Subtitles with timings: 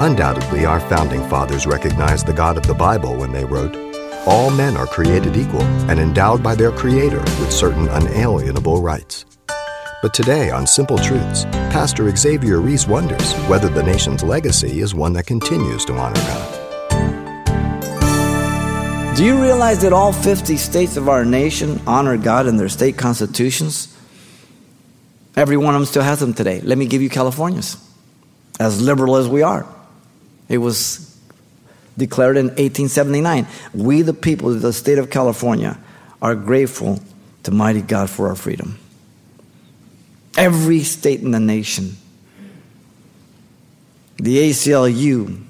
[0.00, 3.74] Undoubtedly, our founding fathers recognized the God of the Bible when they wrote,
[4.28, 9.24] All men are created equal and endowed by their Creator with certain unalienable rights.
[10.00, 15.14] But today, on Simple Truths, Pastor Xavier Reese wonders whether the nation's legacy is one
[15.14, 16.54] that continues to honor God.
[19.16, 22.96] Do you realize that all 50 states of our nation honor God in their state
[22.96, 23.98] constitutions?
[25.34, 26.60] Every one of them still has them today.
[26.60, 27.76] Let me give you California's,
[28.60, 29.66] as liberal as we are.
[30.48, 31.08] It was
[31.98, 33.46] declared in 1879.
[33.74, 35.78] We, the people of the state of California,
[36.22, 37.00] are grateful
[37.42, 38.78] to mighty God for our freedom.
[40.36, 41.96] Every state in the nation,
[44.16, 45.44] the ACLU,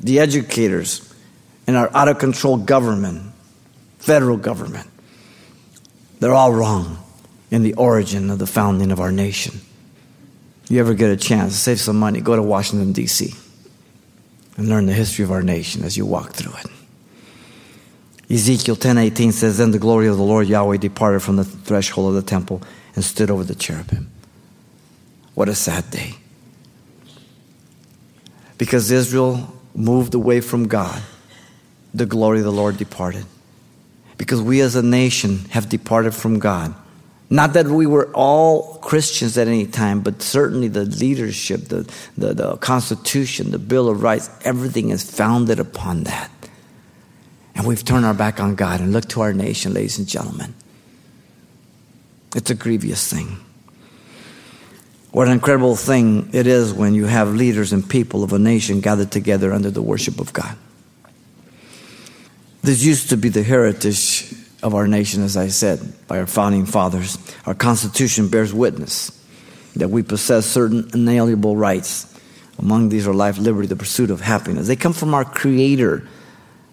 [0.00, 1.14] the educators,
[1.66, 3.32] and our out of control government,
[3.98, 4.88] federal government,
[6.20, 6.98] they're all wrong
[7.50, 9.60] in the origin of the founding of our nation.
[10.68, 13.34] You ever get a chance, to save some money, go to Washington, D.C
[14.56, 16.66] and learn the history of our nation as you walk through it.
[18.30, 22.14] Ezekiel 10:18 says, "Then the glory of the Lord Yahweh departed from the threshold of
[22.14, 22.62] the temple
[22.94, 24.08] and stood over the cherubim."
[25.34, 26.14] What a sad day.
[28.56, 31.02] Because Israel moved away from God,
[31.92, 33.26] the glory of the Lord departed.
[34.16, 36.74] Because we as a nation have departed from God,
[37.30, 42.34] not that we were all Christians at any time, but certainly the leadership, the, the,
[42.34, 46.30] the, Constitution, the Bill of Rights, everything is founded upon that.
[47.54, 50.54] And we've turned our back on God and looked to our nation, ladies and gentlemen.
[52.34, 53.38] It's a grievous thing.
[55.12, 58.80] What an incredible thing it is when you have leaders and people of a nation
[58.80, 60.56] gathered together under the worship of God.
[62.62, 64.34] This used to be the heritage
[64.64, 65.78] of our nation, as I said,
[66.08, 67.18] by our founding fathers.
[67.44, 69.10] Our Constitution bears witness
[69.76, 72.10] that we possess certain inalienable rights.
[72.58, 74.66] Among these are life, liberty, the pursuit of happiness.
[74.66, 76.08] They come from our Creator,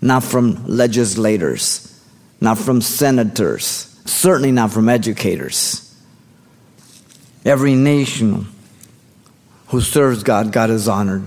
[0.00, 2.02] not from legislators,
[2.40, 5.94] not from senators, certainly not from educators.
[7.44, 8.46] Every nation
[9.66, 11.24] who serves God, God is honored.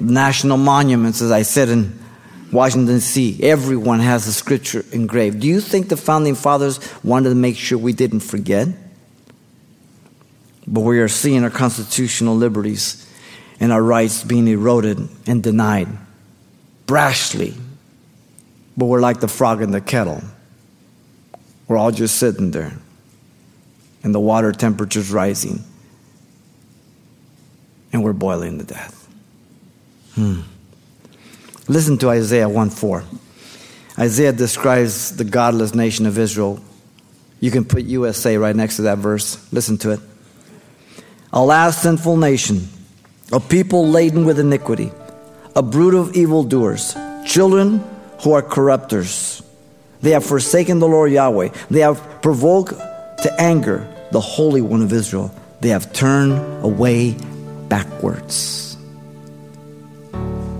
[0.00, 1.96] National monuments, as I said in
[2.52, 5.40] Washington, D.C., everyone has a scripture engraved.
[5.40, 8.68] Do you think the founding fathers wanted to make sure we didn't forget?
[10.66, 13.06] But we are seeing our constitutional liberties
[13.60, 15.88] and our rights being eroded and denied
[16.86, 17.56] brashly.
[18.76, 20.22] But we're like the frog in the kettle.
[21.66, 22.72] We're all just sitting there,
[24.04, 25.64] and the water temperature's rising,
[27.92, 29.08] and we're boiling to death.
[30.14, 30.42] Hmm.
[31.68, 33.04] Listen to Isaiah 1 4.
[33.98, 36.60] Isaiah describes the godless nation of Israel.
[37.40, 39.52] You can put USA right next to that verse.
[39.52, 40.00] Listen to it.
[41.32, 42.68] Alas, sinful nation,
[43.32, 44.92] a people laden with iniquity,
[45.56, 46.94] a brood of evildoers,
[47.26, 47.82] children
[48.22, 49.42] who are corrupters.
[50.02, 51.48] They have forsaken the Lord Yahweh.
[51.68, 55.34] They have provoked to anger the Holy One of Israel.
[55.60, 57.16] They have turned away
[57.68, 58.65] backwards